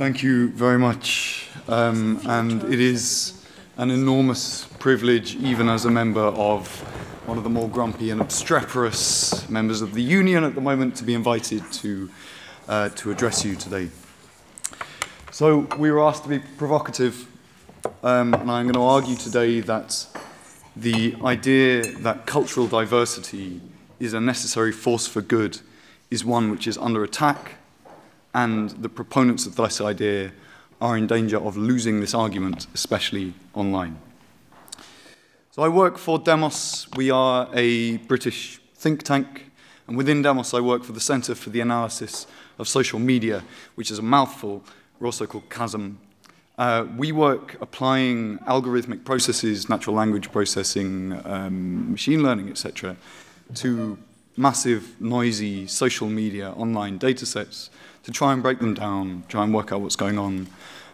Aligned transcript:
Thank 0.00 0.22
you 0.22 0.48
very 0.48 0.78
much. 0.78 1.50
Um, 1.68 2.22
and 2.24 2.64
it 2.72 2.80
is 2.80 3.44
an 3.76 3.90
enormous 3.90 4.64
privilege, 4.78 5.34
even 5.34 5.68
as 5.68 5.84
a 5.84 5.90
member 5.90 6.22
of 6.22 6.68
one 7.26 7.36
of 7.36 7.44
the 7.44 7.50
more 7.50 7.68
grumpy 7.68 8.08
and 8.08 8.18
obstreperous 8.18 9.46
members 9.50 9.82
of 9.82 9.92
the 9.92 10.00
union 10.00 10.42
at 10.42 10.54
the 10.54 10.60
moment, 10.62 10.96
to 10.96 11.04
be 11.04 11.12
invited 11.12 11.70
to, 11.72 12.08
uh, 12.66 12.88
to 12.88 13.10
address 13.10 13.44
you 13.44 13.56
today. 13.56 13.90
So, 15.32 15.68
we 15.76 15.90
were 15.90 16.02
asked 16.02 16.22
to 16.22 16.30
be 16.30 16.38
provocative, 16.38 17.28
um, 18.02 18.32
and 18.32 18.50
I'm 18.50 18.64
going 18.64 18.72
to 18.72 18.80
argue 18.80 19.16
today 19.16 19.60
that 19.60 20.06
the 20.74 21.14
idea 21.22 21.82
that 21.98 22.24
cultural 22.24 22.66
diversity 22.66 23.60
is 23.98 24.14
a 24.14 24.20
necessary 24.20 24.72
force 24.72 25.06
for 25.06 25.20
good 25.20 25.60
is 26.10 26.24
one 26.24 26.50
which 26.50 26.66
is 26.66 26.78
under 26.78 27.04
attack 27.04 27.59
and 28.34 28.70
the 28.70 28.88
proponents 28.88 29.46
of 29.46 29.56
this 29.56 29.80
idea 29.80 30.32
are 30.80 30.96
in 30.96 31.06
danger 31.06 31.38
of 31.38 31.56
losing 31.56 32.00
this 32.00 32.14
argument, 32.14 32.66
especially 32.74 33.34
online. 33.54 33.98
So 35.50 35.62
I 35.62 35.68
work 35.68 35.98
for 35.98 36.18
Demos. 36.18 36.88
We 36.96 37.10
are 37.10 37.48
a 37.52 37.98
British 37.98 38.60
think 38.74 39.02
tank, 39.02 39.50
and 39.86 39.96
within 39.96 40.22
Demos, 40.22 40.54
I 40.54 40.60
work 40.60 40.84
for 40.84 40.92
the 40.92 41.00
Centre 41.00 41.34
for 41.34 41.50
the 41.50 41.60
Analysis 41.60 42.26
of 42.58 42.68
Social 42.68 42.98
Media, 42.98 43.42
which 43.74 43.90
is 43.90 43.98
a 43.98 44.02
mouthful. 44.02 44.62
We're 44.98 45.08
also 45.08 45.26
called 45.26 45.48
CASM. 45.48 45.96
Uh, 46.56 46.86
we 46.96 47.10
work 47.10 47.56
applying 47.60 48.38
algorithmic 48.40 49.04
processes, 49.04 49.68
natural 49.68 49.96
language 49.96 50.30
processing, 50.30 51.20
um, 51.24 51.90
machine 51.90 52.22
learning, 52.22 52.48
etc., 52.50 52.96
to 53.54 53.98
massive, 54.36 55.00
noisy 55.00 55.66
social 55.66 56.08
media 56.08 56.50
online 56.52 56.98
data 56.98 57.26
sets 57.26 57.70
to 58.02 58.10
try 58.10 58.32
and 58.32 58.42
break 58.42 58.58
them 58.58 58.74
down, 58.74 59.24
try 59.28 59.44
and 59.44 59.52
work 59.52 59.72
out 59.72 59.80
what's 59.80 59.96
going 59.96 60.18
on, 60.18 60.46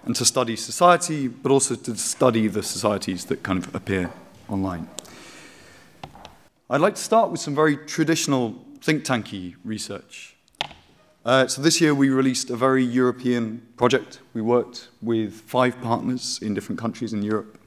and 0.04 0.16
to 0.16 0.24
study 0.24 0.56
society, 0.56 1.28
but 1.28 1.50
also 1.50 1.74
to 1.74 1.96
study 1.96 2.48
the 2.48 2.62
societies 2.62 3.26
that 3.26 3.42
kind 3.42 3.64
of 3.64 3.74
appear 3.74 4.10
online. 4.48 4.88
I'd 6.68 6.80
like 6.80 6.94
to 6.96 7.02
start 7.02 7.30
with 7.30 7.40
some 7.40 7.54
very 7.54 7.76
traditional 7.76 8.64
think 8.80 9.04
tanky 9.04 9.54
research. 9.64 10.36
Uh, 11.24 11.46
so 11.48 11.60
this 11.60 11.80
year 11.80 11.92
we 11.92 12.08
released 12.08 12.50
a 12.50 12.56
very 12.56 12.84
European 12.84 13.60
project. 13.76 14.20
We 14.32 14.42
worked 14.42 14.88
with 15.02 15.32
five 15.32 15.80
partners 15.80 16.38
in 16.40 16.54
different 16.54 16.80
countries 16.80 17.12
in 17.12 17.22
Europe. 17.22 17.58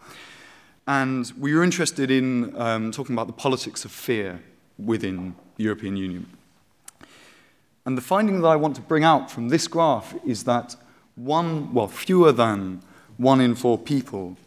And 0.87 1.31
we 1.37 1.53
were 1.53 1.63
interested 1.63 2.09
in 2.09 2.55
um, 2.59 2.91
talking 2.91 3.13
about 3.13 3.27
the 3.27 3.33
politics 3.33 3.83
of 3.85 3.91
fear 3.91 4.41
within 4.77 5.35
the 5.59 5.65
European 5.65 5.97
Union. 5.97 6.25
And 7.85 7.97
the 7.97 8.01
finding 8.01 8.39
that 8.41 8.47
I 8.47 8.55
want 8.55 8.77
to 8.77 8.81
bring 8.81 9.03
out 9.03 9.29
from 9.29 9.49
this 9.49 9.67
graph 9.67 10.15
is 10.25 10.45
that 10.45 10.77
one, 11.15 11.73
well, 11.73 11.89
fewer 11.89 12.31
than 12.31 12.81
one 13.17 13.41
in 13.41 13.55
four 13.55 13.77
people, 13.77 14.37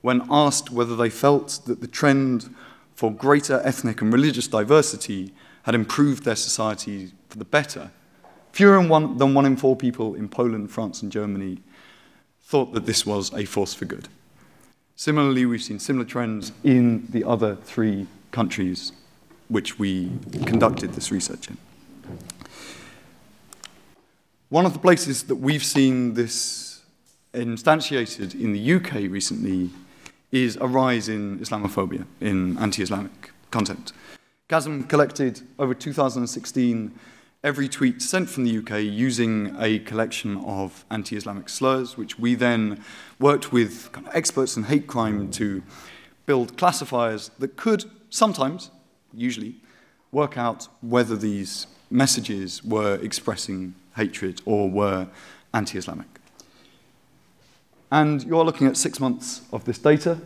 when 0.00 0.26
asked 0.30 0.70
whether 0.70 0.96
they 0.96 1.10
felt 1.10 1.60
that 1.66 1.82
the 1.82 1.86
trend 1.86 2.54
for 2.94 3.12
greater 3.12 3.60
ethnic 3.62 4.00
and 4.00 4.10
religious 4.10 4.48
diversity 4.48 5.34
had 5.64 5.74
improved 5.74 6.24
their 6.24 6.36
society 6.36 7.12
for 7.28 7.36
the 7.36 7.44
better, 7.44 7.90
fewer 8.52 8.78
than 8.78 8.88
one, 8.88 9.18
than 9.18 9.34
one 9.34 9.44
in 9.44 9.56
four 9.56 9.76
people 9.76 10.14
in 10.14 10.30
Poland, 10.30 10.70
France, 10.70 11.02
and 11.02 11.12
Germany 11.12 11.58
thought 12.40 12.72
that 12.72 12.86
this 12.86 13.04
was 13.04 13.34
a 13.34 13.44
force 13.44 13.74
for 13.74 13.84
good. 13.84 14.08
Similarly, 14.96 15.44
we've 15.44 15.62
seen 15.62 15.78
similar 15.78 16.06
trends 16.06 16.52
in 16.62 17.06
the 17.10 17.24
other 17.24 17.56
three 17.56 18.06
countries 18.30 18.92
which 19.48 19.78
we 19.78 20.10
conducted 20.46 20.94
this 20.94 21.10
research 21.10 21.48
in. 21.48 21.58
One 24.48 24.66
of 24.66 24.72
the 24.72 24.78
places 24.78 25.24
that 25.24 25.36
we've 25.36 25.64
seen 25.64 26.14
this 26.14 26.82
instantiated 27.32 28.40
in 28.40 28.52
the 28.52 28.74
UK 28.74 29.10
recently 29.10 29.70
is 30.30 30.56
a 30.60 30.66
rise 30.66 31.08
in 31.08 31.38
Islamophobia, 31.38 32.04
in 32.20 32.58
anti 32.58 32.82
Islamic 32.82 33.32
content. 33.50 33.92
CASM 34.48 34.88
collected 34.88 35.42
over 35.58 35.74
2016 35.74 36.98
every 37.42 37.68
tweet 37.68 38.00
sent 38.00 38.28
from 38.28 38.44
the 38.44 38.58
UK 38.58 38.82
using 38.82 39.54
a 39.60 39.78
collection 39.80 40.38
of 40.38 40.84
anti 40.90 41.16
Islamic 41.16 41.48
slurs, 41.48 41.96
which 41.96 42.18
we 42.18 42.34
then 42.34 42.82
worked 43.20 43.52
with 43.52 43.92
kind 43.92 44.06
of 44.06 44.16
experts 44.16 44.56
in 44.56 44.64
hate 44.64 44.86
crime 44.86 45.30
to 45.30 45.62
build 46.26 46.56
classifiers 46.56 47.30
that 47.38 47.56
could 47.56 47.84
sometimes, 48.08 48.70
usually, 49.16 49.56
work 50.12 50.36
out 50.38 50.68
whether 50.80 51.16
these 51.16 51.66
messages 51.90 52.62
were 52.64 52.96
expressing 52.96 53.74
hatred 53.96 54.40
or 54.44 54.68
were 54.68 55.08
anti 55.52 55.78
Islamic. 55.78 56.06
And 57.90 58.24
you're 58.24 58.44
looking 58.44 58.66
at 58.66 58.76
six 58.76 58.98
months 58.98 59.42
of 59.52 59.64
this 59.64 59.78
data. 59.78 60.18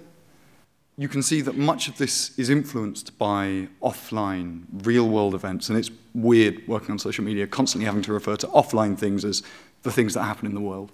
You 0.96 1.08
can 1.08 1.22
see 1.22 1.42
that 1.42 1.56
much 1.56 1.86
of 1.86 1.96
this 1.98 2.36
is 2.38 2.50
influenced 2.50 3.18
by 3.18 3.68
offline, 3.82 4.64
real 4.84 5.08
world 5.08 5.34
events. 5.34 5.68
And 5.68 5.78
it's 5.78 5.90
weird 6.14 6.66
working 6.66 6.90
on 6.90 6.98
social 6.98 7.24
media, 7.24 7.46
constantly 7.46 7.86
having 7.86 8.02
to 8.02 8.12
refer 8.12 8.36
to 8.36 8.46
offline 8.48 8.98
things 8.98 9.24
as 9.24 9.42
the 9.82 9.92
things 9.92 10.14
that 10.14 10.22
happen 10.22 10.46
in 10.46 10.54
the 10.54 10.60
world. 10.60 10.90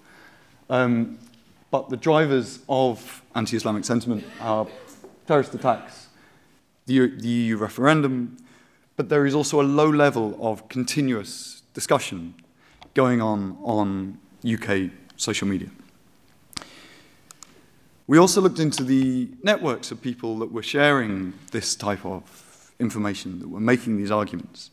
Um, 0.69 1.17
but 1.71 1.89
the 1.89 1.97
drivers 1.97 2.59
of 2.69 3.21
anti 3.33 3.57
Islamic 3.57 3.85
sentiment 3.85 4.23
are 4.41 4.67
terrorist 5.27 5.53
attacks, 5.55 6.07
the, 6.85 7.07
the 7.07 7.27
EU 7.27 7.57
referendum, 7.57 8.37
but 8.95 9.09
there 9.09 9.25
is 9.25 9.35
also 9.35 9.61
a 9.61 9.63
low 9.63 9.89
level 9.89 10.37
of 10.39 10.67
continuous 10.69 11.63
discussion 11.73 12.35
going 12.93 13.21
on 13.21 13.57
on 13.63 14.17
UK 14.45 14.91
social 15.17 15.47
media. 15.47 15.69
We 18.07 18.19
also 18.19 18.39
looked 18.39 18.59
into 18.59 18.83
the 18.83 19.29
networks 19.41 19.91
of 19.91 20.01
people 20.01 20.37
that 20.39 20.51
were 20.51 20.63
sharing 20.63 21.33
this 21.51 21.75
type 21.75 22.05
of 22.05 22.71
information, 22.79 23.39
that 23.39 23.49
were 23.49 23.59
making 23.59 23.97
these 23.97 24.11
arguments. 24.11 24.69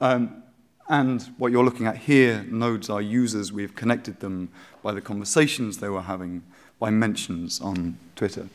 Um, 0.00 0.42
and 0.88 1.22
what 1.38 1.50
you're 1.50 1.64
looking 1.64 1.86
at 1.86 1.96
here, 1.96 2.44
nodes 2.48 2.90
are 2.90 3.02
users. 3.02 3.52
We've 3.52 3.74
connected 3.74 4.20
them 4.20 4.50
by 4.82 4.92
the 4.92 5.00
conversations 5.00 5.78
they 5.78 5.88
were 5.88 6.02
having, 6.02 6.42
by 6.78 6.90
mentions 6.90 7.60
on 7.60 7.96
Twitter. 8.14 8.48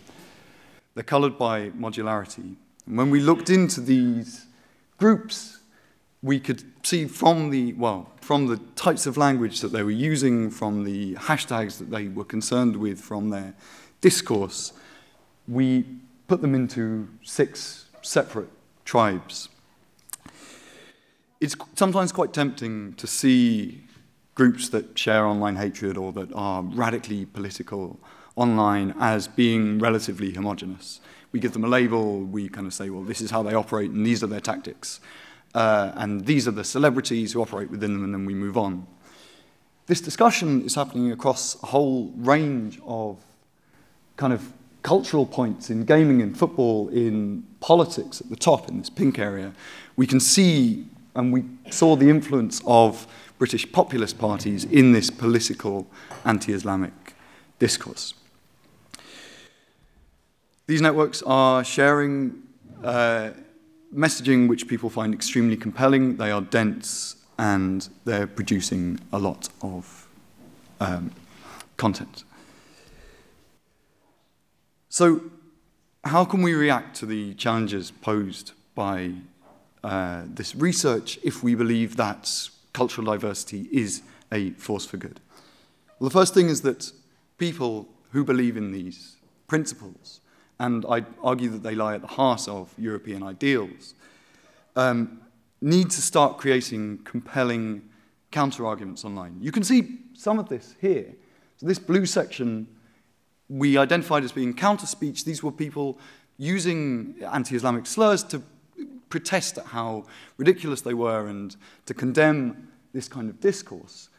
They're 0.93 1.03
colored 1.03 1.37
by 1.37 1.71
modularity. 1.71 2.55
And 2.89 2.97
when 2.97 3.11
we 3.11 3.19
looked 3.19 3.51
into 3.51 3.79
these 3.79 4.47
groups, 4.97 5.59
we 6.23 6.39
could 6.39 6.63
see 6.83 7.05
from 7.05 7.51
the, 7.51 7.73
well, 7.73 8.09
from 8.19 8.47
the 8.47 8.57
types 8.75 9.05
of 9.05 9.15
language 9.15 9.61
that 9.61 9.71
they 9.71 9.83
were 9.83 9.91
using, 9.91 10.49
from 10.49 10.83
the 10.83 11.13
hashtags 11.15 11.77
that 11.77 11.91
they 11.91 12.07
were 12.07 12.25
concerned 12.25 12.75
with, 12.75 12.99
from 12.99 13.29
their 13.29 13.53
discourse, 14.01 14.73
we 15.47 15.85
put 16.27 16.41
them 16.41 16.55
into 16.55 17.07
six 17.23 17.85
separate 18.01 18.49
tribes. 18.85 19.49
It's 21.39 21.55
sometimes 21.75 22.11
quite 22.11 22.33
tempting 22.33 22.93
to 22.95 23.05
see 23.05 23.83
groups 24.33 24.69
that 24.69 24.97
share 24.97 25.25
online 25.27 25.57
hatred 25.57 25.95
or 25.95 26.11
that 26.13 26.33
are 26.33 26.63
radically 26.63 27.25
political 27.25 27.99
online 28.39 28.95
as 28.99 29.27
being 29.27 29.79
relatively 29.79 30.33
homogenous. 30.33 31.01
We 31.31 31.39
give 31.39 31.53
them 31.53 31.63
a 31.63 31.67
label, 31.67 32.21
we 32.21 32.49
kind 32.49 32.65
of 32.65 32.73
say, 32.73 32.89
well, 32.89 33.03
this 33.03 33.21
is 33.21 33.29
how 33.29 33.43
they 33.43 33.53
operate 33.53 33.91
and 33.91 34.05
these 34.05 34.23
are 34.23 34.27
their 34.27 34.39
tactics 34.39 34.99
uh, 35.53 35.91
and 35.95 36.25
these 36.25 36.47
are 36.47 36.51
the 36.51 36.63
celebrities 36.63 37.33
who 37.33 37.41
operate 37.41 37.71
within 37.71 37.93
them, 37.93 38.03
and 38.03 38.13
then 38.13 38.25
we 38.25 38.33
move 38.33 38.57
on. 38.57 38.85
This 39.87 40.01
discussion 40.01 40.61
is 40.63 40.75
happening 40.75 41.11
across 41.11 41.61
a 41.63 41.67
whole 41.67 42.13
range 42.17 42.79
of 42.85 43.17
kind 44.17 44.33
of 44.33 44.53
cultural 44.83 45.25
points 45.25 45.69
in 45.69 45.85
gaming, 45.85 46.21
in 46.21 46.35
football, 46.35 46.89
in 46.89 47.43
politics 47.59 48.21
at 48.21 48.29
the 48.29 48.35
top, 48.35 48.69
in 48.69 48.77
this 48.77 48.89
pink 48.89 49.17
area. 49.17 49.53
We 49.95 50.05
can 50.05 50.19
see, 50.19 50.85
and 51.15 51.33
we 51.33 51.45
saw 51.71 51.95
the 51.95 52.09
influence 52.09 52.61
of 52.67 53.07
British 53.39 53.69
populist 53.71 54.19
parties 54.19 54.65
in 54.65 54.91
this 54.91 55.09
political 55.09 55.87
anti 56.25 56.53
Islamic 56.53 57.15
discourse. 57.57 58.13
These 60.69 60.83
networks 60.83 61.23
are 61.23 61.63
sharing. 61.63 62.43
Uh, 62.83 63.31
messaging 63.91 64.47
which 64.47 64.67
people 64.67 64.87
find 64.87 65.15
extremely 65.15 65.57
compelling. 65.57 66.17
They 66.17 66.29
are 66.29 66.41
dense 66.41 67.15
and 67.39 67.89
they're 68.05 68.27
producing 68.27 68.99
a 69.11 69.17
lot 69.17 69.49
of 69.63 70.07
um, 70.79 71.09
content. 71.77 72.23
So, 74.89 75.31
how 76.03 76.23
can 76.23 76.43
we 76.43 76.53
react 76.53 76.95
to 76.97 77.07
the 77.07 77.33
challenges 77.33 77.89
posed 77.89 78.51
by 78.75 79.13
uh, 79.83 80.21
this 80.27 80.55
research 80.55 81.17
if 81.23 81.41
we 81.41 81.55
believe 81.55 81.95
that 81.95 82.49
cultural 82.73 83.07
diversity 83.07 83.67
is 83.71 84.03
a 84.31 84.51
force 84.51 84.85
for 84.85 84.97
good? 84.97 85.19
Well, 85.97 86.09
the 86.09 86.13
first 86.13 86.35
thing 86.35 86.47
is 86.47 86.61
that 86.61 86.91
people 87.39 87.87
who 88.11 88.23
believe 88.23 88.55
in 88.55 88.71
these 88.71 89.15
principles 89.47 90.21
and 90.59 90.85
I 90.89 91.05
argue 91.23 91.49
that 91.49 91.63
they 91.63 91.75
lie 91.75 91.95
at 91.95 92.01
the 92.01 92.07
heart 92.07 92.47
of 92.47 92.73
European 92.77 93.23
ideals, 93.23 93.93
um, 94.75 95.21
need 95.61 95.89
to 95.91 96.01
start 96.01 96.37
creating 96.37 96.99
compelling 97.03 97.81
counter 98.31 98.65
arguments 98.65 99.03
online. 99.05 99.37
You 99.41 99.51
can 99.51 99.63
see 99.63 99.99
some 100.13 100.39
of 100.39 100.49
this 100.49 100.75
here. 100.79 101.13
So, 101.57 101.65
this 101.65 101.79
blue 101.79 102.05
section 102.05 102.67
we 103.49 103.77
identified 103.77 104.23
as 104.23 104.31
being 104.31 104.53
counter 104.53 104.85
speech. 104.85 105.25
These 105.25 105.41
were 105.41 105.51
people 105.51 105.97
using 106.37 107.15
anti 107.31 107.55
Islamic 107.55 107.87
slurs 107.87 108.23
to 108.25 108.41
protest 109.09 109.57
at 109.57 109.65
how 109.65 110.05
ridiculous 110.37 110.81
they 110.81 110.93
were 110.93 111.27
and 111.27 111.55
to 111.87 111.93
condemn 111.93 112.69
this 112.93 113.07
kind 113.07 113.29
of 113.29 113.39
discourse. 113.39 114.09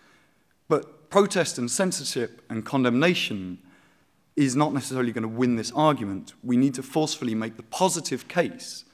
But 0.69 1.11
protest 1.11 1.59
and 1.59 1.71
censorship 1.71 2.43
and 2.51 2.65
condemnation 2.65 3.59
is 4.41 4.57
not 4.57 4.73
necessarily 4.73 5.13
going 5.13 5.23
to 5.23 5.29
win 5.29 5.57
this 5.57 5.71
argument. 5.73 6.33
We 6.43 6.57
need 6.57 6.75
to 6.75 6.83
forcefully 6.83 7.35
make 7.35 7.57
the 7.57 7.63
positive 7.63 8.27
case 8.27 8.85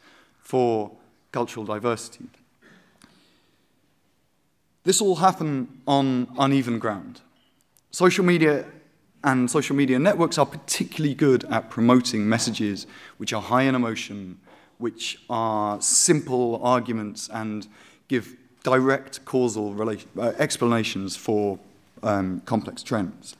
for 0.40 0.90
cultural 1.30 1.64
diversity. 1.64 2.26
This 4.82 5.00
all 5.00 5.16
happened 5.16 5.82
on 5.86 6.28
uneven 6.38 6.78
ground. 6.78 7.20
Social 7.90 8.24
media 8.24 8.64
and 9.22 9.50
social 9.50 9.76
media 9.76 9.98
networks 9.98 10.36
are 10.36 10.46
particularly 10.46 11.14
good 11.14 11.44
at 11.44 11.70
promoting 11.70 12.28
messages 12.28 12.86
which 13.16 13.32
are 13.32 13.42
high 13.42 13.62
in 13.62 13.74
emotion, 13.74 14.38
which 14.78 15.18
are 15.30 15.80
simple 15.80 16.60
arguments, 16.62 17.28
and 17.32 17.66
give 18.08 18.36
direct 18.62 19.24
causal 19.24 19.74
relation, 19.74 20.08
uh, 20.18 20.32
explanations 20.38 21.16
for 21.16 21.58
um, 22.02 22.40
complex 22.46 22.82
trends. 22.82 23.36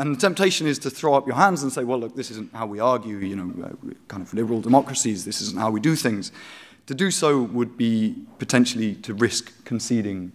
And 0.00 0.16
the 0.16 0.18
temptation 0.18 0.66
is 0.66 0.78
to 0.78 0.88
throw 0.88 1.12
up 1.12 1.26
your 1.26 1.36
hands 1.36 1.62
and 1.62 1.70
say, 1.70 1.84
well, 1.84 1.98
look, 1.98 2.16
this 2.16 2.30
isn't 2.30 2.54
how 2.54 2.64
we 2.64 2.80
argue, 2.80 3.18
you 3.18 3.36
know, 3.36 3.52
uh, 3.62 3.92
kind 4.08 4.22
of 4.22 4.32
liberal 4.32 4.62
democracies, 4.62 5.26
this 5.26 5.42
isn't 5.42 5.58
how 5.58 5.70
we 5.70 5.78
do 5.78 5.94
things. 5.94 6.32
To 6.86 6.94
do 6.94 7.10
so 7.10 7.42
would 7.42 7.76
be 7.76 8.16
potentially 8.38 8.94
to 8.94 9.12
risk 9.12 9.52
conceding 9.66 10.32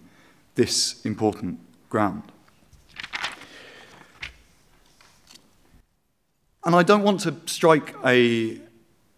this 0.54 1.04
important 1.04 1.58
ground. 1.88 2.22
And 6.64 6.76
I 6.76 6.84
don't 6.84 7.02
want 7.02 7.18
to 7.22 7.34
strike 7.46 7.92
a, 8.04 8.60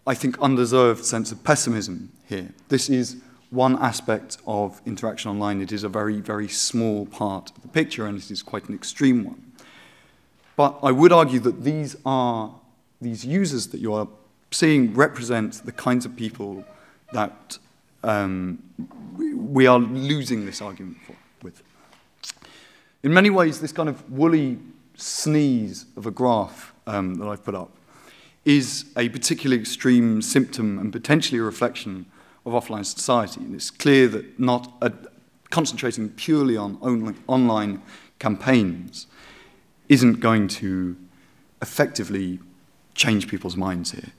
I 0.07 0.15
think, 0.15 0.39
undeserved 0.39 1.05
sense 1.05 1.31
of 1.31 1.45
pessimism 1.45 2.11
here. 2.27 2.55
This 2.71 2.89
is 2.89 3.19
one 3.51 3.77
aspect 3.83 4.39
of 4.47 4.81
interaction 4.87 5.31
online. 5.31 5.61
It 5.61 5.73
is 5.73 5.85
a 5.85 5.91
very, 5.91 6.21
very 6.21 6.49
small 6.49 7.05
part 7.05 7.51
of 7.55 7.61
the 7.61 7.69
picture, 7.69 8.07
and 8.07 8.17
it 8.17 8.31
is 8.31 8.43
quite 8.43 8.67
an 8.71 8.75
extreme 8.75 9.25
one. 9.25 9.48
But 10.59 10.81
I 10.83 10.91
would 10.91 11.13
argue 11.13 11.39
that 11.39 11.63
these 11.63 11.95
are 12.05 12.53
these 13.01 13.25
users 13.25 13.69
that 13.69 13.81
you 13.81 13.95
are 13.95 14.09
seeing 14.51 14.93
represent 14.93 15.65
the 15.65 15.71
kinds 15.71 16.05
of 16.05 16.17
people 16.17 16.65
that 17.13 17.59
um, 18.03 18.61
we 19.17 19.69
are 19.69 19.79
losing 19.79 20.47
this 20.47 20.61
argument 20.61 20.97
for, 21.07 21.15
with. 21.43 21.63
In 23.05 23.15
many 23.15 23.31
ways, 23.31 23.61
this 23.61 23.71
kind 23.71 23.89
of 23.89 24.11
woolly 24.11 24.59
sneeze 24.97 25.87
of 25.97 26.07
a 26.07 26.11
graph 26.11 26.75
um, 26.89 27.15
that 27.21 27.29
I've 27.29 27.45
put 27.45 27.55
up 27.55 27.71
is 28.45 28.87
a 28.97 29.09
particularly 29.11 29.61
extreme 29.61 30.21
symptom 30.21 30.81
and 30.81 30.93
potentially 30.93 31.39
a 31.39 31.45
reflection 31.45 32.05
of 32.45 32.53
offline 32.53 32.85
society. 32.85 33.43
And 33.43 33.55
it's 33.55 33.71
clear 33.71 34.09
that 34.09 34.41
not 34.41 34.73
a, 34.83 34.93
concentrating 35.51 36.09
purely 36.09 36.57
on 36.57 36.79
only 36.83 37.15
online 37.29 37.81
campaigns 38.19 39.07
isn't 39.89 40.21
going 40.21 40.49
to 40.49 40.97
effectively 41.63 42.41
change 42.95 43.29
people's 43.29 43.57
minds 43.57 43.93
here. 43.93 44.13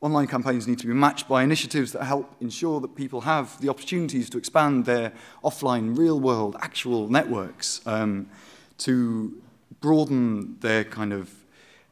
Online 0.00 0.26
campaigns 0.26 0.68
need 0.68 0.78
to 0.78 0.86
be 0.86 0.92
matched 0.92 1.26
by 1.28 1.42
initiatives 1.42 1.92
that 1.92 2.04
help 2.04 2.34
ensure 2.40 2.78
that 2.80 2.94
people 2.94 3.22
have 3.22 3.58
the 3.60 3.70
opportunities 3.70 4.28
to 4.28 4.36
expand 4.36 4.84
their 4.84 5.12
offline, 5.42 5.96
real 5.96 6.20
world, 6.20 6.56
actual 6.60 7.08
networks, 7.08 7.80
um, 7.86 8.28
to 8.76 9.32
broaden 9.80 10.56
their 10.60 10.84
kind 10.84 11.12
of 11.12 11.30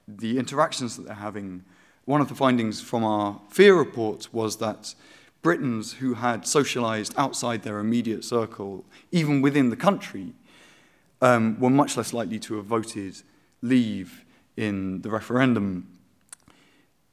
the 0.08 0.38
interactions 0.38 0.96
that 0.96 1.06
they're 1.06 1.14
having, 1.14 1.64
one 2.04 2.20
of 2.20 2.28
the 2.28 2.34
findings 2.34 2.80
from 2.80 3.04
our 3.04 3.40
fear 3.48 3.74
report 3.74 4.28
was 4.32 4.56
that 4.58 4.94
Britons 5.42 5.94
who 5.94 6.14
had 6.14 6.46
socialized 6.46 7.14
outside 7.16 7.62
their 7.62 7.78
immediate 7.78 8.24
circle, 8.24 8.84
even 9.10 9.40
within 9.40 9.70
the 9.70 9.76
country, 9.76 10.32
um, 11.22 11.58
were 11.58 11.70
much 11.70 11.96
less 11.96 12.12
likely 12.12 12.38
to 12.40 12.56
have 12.56 12.66
voted 12.66 13.22
leave 13.62 14.24
in 14.56 15.00
the 15.00 15.08
referendum. 15.08 15.88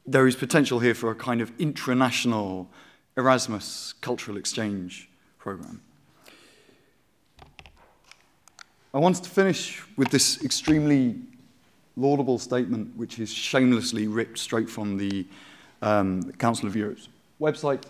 There 0.06 0.28
is 0.28 0.36
potential 0.36 0.80
here 0.80 0.96
for 0.96 1.12
a 1.12 1.16
kind 1.16 1.40
of 1.40 1.56
intranational 1.58 2.68
Erasmus 3.16 3.94
cultural 4.02 4.36
exchange 4.36 5.10
program. 5.38 5.82
I 8.94 8.98
wanted 8.98 9.24
to 9.24 9.30
finish 9.30 9.84
with 9.96 10.10
this 10.10 10.44
extremely 10.44 11.16
laudable 11.96 12.40
statement, 12.40 12.96
which 12.98 13.20
is 13.20 13.32
shamelessly 13.32 14.08
ripped 14.08 14.40
straight 14.40 14.70
from 14.70 14.98
the 14.98 15.28
um, 15.84 16.32
Council 16.34 16.68
of 16.68 16.76
Europe's 16.76 17.08
website. 17.40 17.84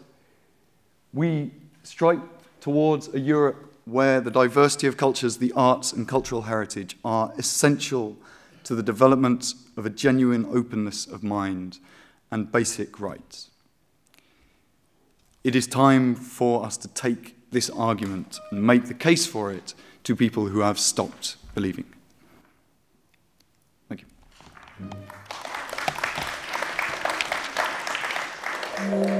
We 1.13 1.51
strike 1.83 2.19
towards 2.59 3.13
a 3.13 3.19
Europe 3.19 3.71
where 3.85 4.21
the 4.21 4.31
diversity 4.31 4.87
of 4.87 4.97
cultures, 4.97 5.37
the 5.37 5.51
arts, 5.53 5.91
and 5.91 6.07
cultural 6.07 6.43
heritage 6.43 6.97
are 7.03 7.33
essential 7.37 8.17
to 8.63 8.75
the 8.75 8.83
development 8.83 9.53
of 9.77 9.85
a 9.85 9.89
genuine 9.89 10.45
openness 10.51 11.07
of 11.07 11.23
mind 11.23 11.79
and 12.31 12.51
basic 12.51 12.99
rights. 12.99 13.49
It 15.43 15.55
is 15.55 15.67
time 15.67 16.15
for 16.15 16.65
us 16.65 16.77
to 16.77 16.87
take 16.89 17.35
this 17.51 17.69
argument 17.69 18.39
and 18.51 18.61
make 18.61 18.85
the 18.85 18.93
case 18.93 19.25
for 19.25 19.51
it 19.51 19.73
to 20.03 20.15
people 20.15 20.47
who 20.47 20.59
have 20.59 20.77
stopped 20.77 21.37
believing. 21.55 21.85
Thank 23.87 24.05
you. 29.09 29.18